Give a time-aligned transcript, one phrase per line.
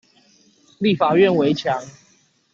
[0.79, 1.79] 立法院圍牆